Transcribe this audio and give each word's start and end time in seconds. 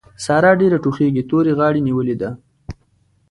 سارا 0.25 0.51
ډېره 0.61 0.77
ټوخېږي؛ 0.83 1.23
تورې 1.29 1.51
غاړې 1.59 1.79
نيولې 1.87 2.15
ده. 2.21 2.29